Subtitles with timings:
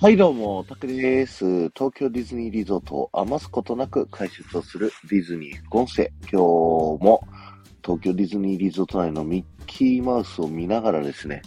[0.00, 1.70] はい、どうも、タクです。
[1.70, 6.12] 東京ディズニーリゾートを余すことなく解説をするディズニー副音声。
[6.22, 7.20] 今日も
[7.82, 11.42] 東京ディズニーリゾート内のミッキーマウスを見ながらですね、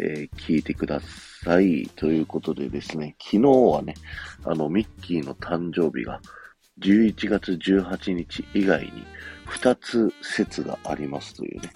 [0.00, 1.00] えー聞いてくだ
[1.44, 1.88] さい。
[1.94, 3.94] ということでですね、昨日はね、
[4.44, 6.20] あの、ミッキーの誕生日が
[6.80, 8.90] 11月18日以外に
[9.46, 11.70] 2つ説がありますというね、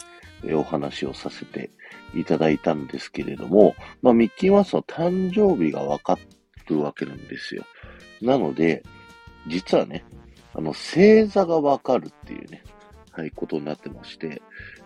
[0.52, 1.70] お話をさせて
[2.14, 6.18] いただいたんですけれども、まあ、ミッキーマウスの誕生日がわか
[6.68, 7.64] るわけなんですよ。
[8.22, 8.82] なので、
[9.46, 10.04] 実はね、
[10.54, 12.62] あの、星座がわかるっていうね、
[13.12, 14.42] はい、ことになってまして、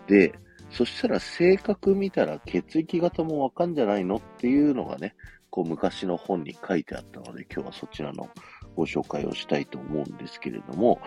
[0.07, 0.33] で、
[0.69, 5.15] そしたら性格見たら血液型もわかんじゃないのっていうのがね、
[5.49, 8.29] こう昔の本に書いてあったので、今日はそちらの
[8.75, 10.99] ご紹介をしたいと思うんですけれども、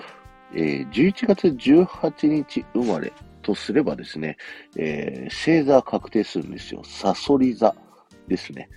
[0.54, 3.12] えー11月18日生まれ
[3.44, 4.36] とすればですね、
[4.76, 6.82] えー星座確定するんですよ。
[6.84, 7.74] サソリ座
[8.26, 8.68] ですね。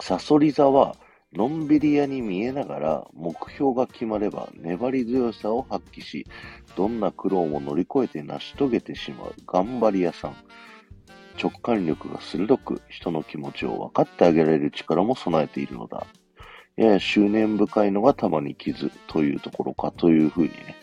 [0.00, 0.94] サソリ座は、
[1.32, 6.26] のんびり屋に見えながら、目標が決まれば粘り強さを発揮し、
[6.76, 10.36] どんな苦労も乗り越えて成し遂げてしまう頑張り屋さん。
[11.42, 16.06] 直感力が鋭く、人の気持ちを分かってあげられる力も備えているのだ。
[16.76, 20.76] やや執念深いのがたまに傷というところかというふうにね、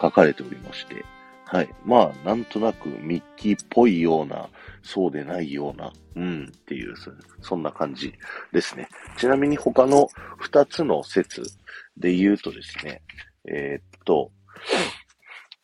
[0.00, 1.04] 書かれておりまして、
[1.52, 1.68] はい。
[1.84, 4.48] まあ、なんとなくミッキーっぽいような、
[4.82, 6.94] そうでないような、うんっていう、
[7.42, 8.14] そんな感じ
[8.52, 8.88] ですね。
[9.18, 11.42] ちなみに他の二つの説
[11.98, 13.02] で言うとですね、
[13.44, 14.32] えーっと、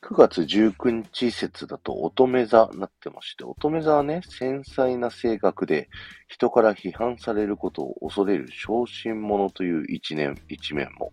[0.03, 5.89] 9月19日説だと乙女座になってまして、乙女座はね、繊細な性格で、
[6.28, 11.12] 人から批判されることを恐れる小心者という一年、一面も、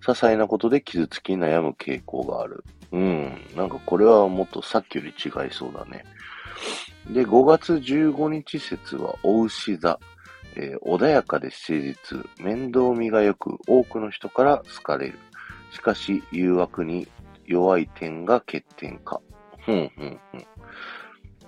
[0.00, 2.64] 些細なことで傷つき悩む傾向がある。
[2.94, 6.04] うん、なんかこれはもっとさっきより違いそうだね。
[7.10, 9.98] で、5月15日説は、お牛座。
[10.56, 15.18] えー穏やかで誠実、面倒見が良く、多くの人から好かれる。
[15.72, 17.08] しかし、誘惑に
[17.46, 19.20] 弱い点が欠点か。
[19.66, 20.20] ふんふん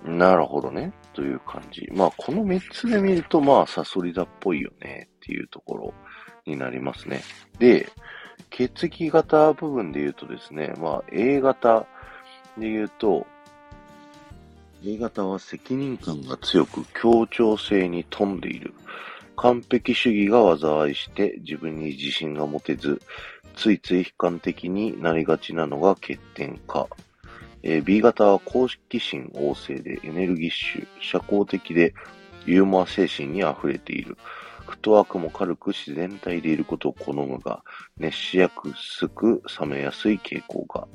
[0.03, 0.17] ふん。
[0.17, 0.91] なるほどね。
[1.13, 1.87] という感じ。
[1.93, 5.07] まあ、この3つで見ると、まあ、サソリ座っぽいよね。
[5.15, 5.93] っていうところ
[6.45, 7.21] になりますね。
[7.57, 7.87] で、
[8.49, 11.85] 血液型部分で言うとですね、まあ、A 型
[12.57, 13.27] で言うと、
[14.83, 18.73] A 型は責任感が強く協調性に富んでいる。
[19.35, 23.01] 完璧主義が災いして自分に自信が持てず、
[23.55, 26.87] ついつい悲観的になりがちなのが欠点か。
[27.63, 31.93] え B 型は公式心旺盛でエネルギッシュ、社交的で
[32.45, 34.17] ユーモア精神に溢れている。
[34.67, 37.63] フットワークも軽く自然体でいることを好むが、
[37.97, 40.87] 熱しやすく冷めやすい傾向が。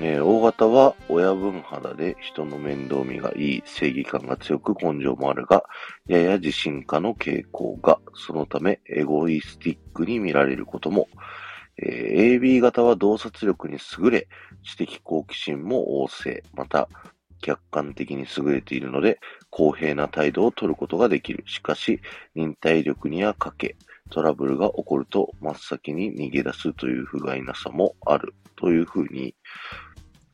[0.00, 5.64] えー O 型は親分肌で人の面倒見がいい、正義感が強く根性もあるが、
[6.06, 11.08] やや自信家の傾向が、そのためエゴイスティックに見られることも、
[11.78, 14.28] えー AB 型は洞察力に優れ、
[14.62, 16.88] 知的好奇心も旺盛、また
[17.42, 19.18] 客観的に優れているので、
[19.52, 21.44] 公平な態度を取ることができる。
[21.46, 22.00] しかし、
[22.34, 23.76] 忍耐力には欠け、
[24.10, 28.34] トラブルが起こると真っ先に逃げ出すという不甲斐なさもある。
[28.56, 29.34] というふうに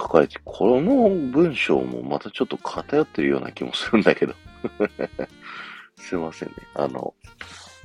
[0.00, 4.34] 書かれて、この文章もまたちょっと偏ってるような気もするんだけど。
[5.96, 6.54] すいませんね。
[6.74, 7.14] あの、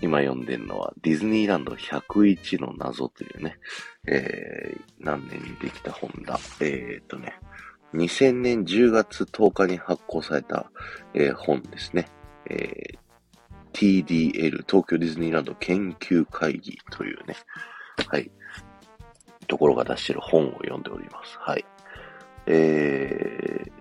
[0.02, 3.58] 今読んでるのはディズニーランド101の謎というね、
[4.06, 6.38] えー、何年にできた本だ。
[6.60, 7.34] えー、っとね、
[7.94, 10.72] 2000年10月10日に発行された、
[11.14, 12.10] えー本ですね。
[12.50, 13.04] えー
[13.74, 17.36] TDL、東京ディズニーランド研究会議というね、
[18.08, 18.32] はい、
[19.48, 21.38] ところが出してる本を読んでおります。
[21.40, 21.66] はい。
[22.46, 23.72] えー、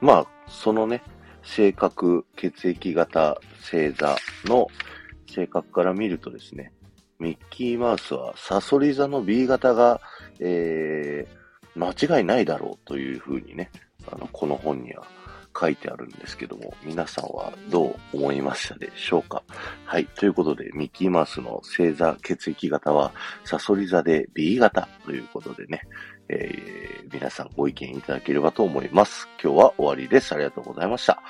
[0.00, 1.02] まあ、そのね、
[1.42, 4.66] 性格、血液型、星座の
[5.32, 6.72] 性格から見るとですね、
[7.18, 10.00] ミッキーマウスはサソリ座の B 型が、
[10.40, 11.45] えー、
[11.76, 13.70] 間違いないだろうというふうにね、
[14.10, 15.06] あの、この本には
[15.58, 19.42] 書いてあるんですけども、皆さんはどう思いましたでしょうか？
[19.84, 20.06] はい。
[20.06, 23.12] ということで、ミッキーマウスの星座血液型は、
[23.44, 25.82] サソリ座で B 型ということでね、
[26.28, 29.28] えー皆さんご意見いただければと思います。
[29.40, 30.34] 今日は終わりです。
[30.34, 31.22] ありがとうございました。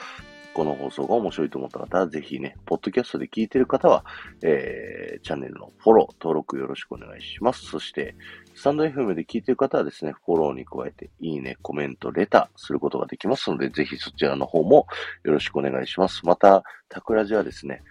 [0.57, 4.07] この放送が面白いと思った方は、ぜひね、ポッドキャストで聞いてる方は、
[4.43, 7.67] えー、チャンネルのフォロー、登録よろしくお願いします。
[7.67, 8.15] そして、
[8.55, 14.87] スタンド FM で聞いてる方はですね、フォローに加えて、いいね、コメント、レターすることができますので、ぜひそちらの方も
[15.25, 16.25] よろしくお願いします。
[16.25, 17.83] また、タクラジはですね、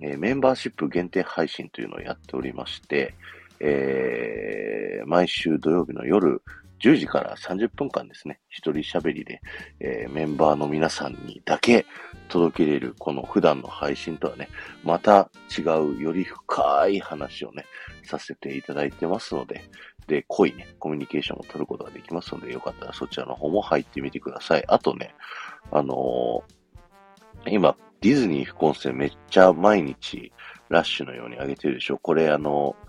[0.00, 3.14] えメンバーシップ限定配信というのをやっておりまして、
[3.60, 4.78] えー
[5.08, 6.42] 毎週土曜日の夜
[6.80, 9.40] 10時から30分間ですね、一人喋りで、
[9.80, 11.86] えー、メンバーの皆さんにだけ
[12.28, 14.48] 届けれるこの普段の配信とはね、
[14.84, 17.64] また違うより深い話をね、
[18.04, 19.62] させていただいてますので、
[20.06, 24.64] で、濃いね、コミュニケーションを取ることができますので、よかったらそちらの方も入ってみてください。
[24.68, 25.14] あとね、
[25.70, 30.32] あのー、今、ディズニー副音声めっちゃ毎日
[30.68, 32.87] ラッシュのように上げてるでしょこれあのー、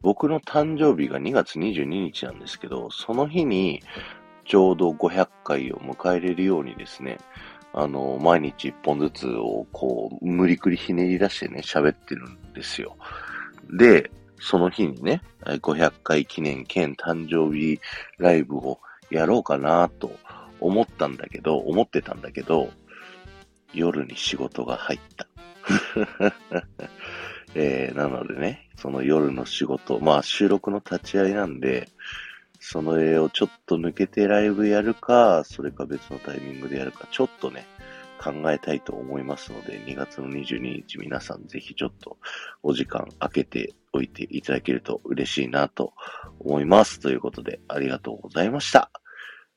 [0.00, 3.82] 僕の誕生日が2月22日なんですけど、その日に
[4.44, 7.18] ちょうど500回を迎えれるようにですね、
[7.72, 12.96] あの、毎日1本ずつをこう、無理くりひねり出してね、喋ってるんですよ。
[13.70, 14.10] で、
[14.40, 17.80] その日にね、500回記念兼誕生日
[18.18, 18.78] ライブを
[19.10, 20.12] やろうかなと
[20.60, 22.70] 思ったんだけど、思ってたんだけど、
[23.74, 25.26] 夜に仕事が入った。
[27.54, 31.88] えー、なのでね、その夜の仕事、まあ収録の立ち会いなんで、
[32.60, 37.66] その絵をちょっと抜けてライブやるか、それか別のタイミングでやるか、ちょっとね、
[38.22, 42.18] 考えたいと思いますので、2月の22日皆さんぜひちょっと
[42.62, 45.92] お時間空けておいていただけると嬉しいなと
[46.38, 47.00] 思います。
[47.00, 48.90] ということで、ありがとうございました。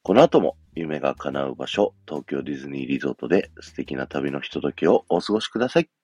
[0.04, 6.01] この後も夢が叶う場所、東京ディズニーリゾートで素敵な旅のひとときをお過ごしください。